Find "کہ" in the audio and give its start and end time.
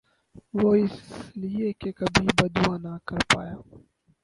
1.79-1.89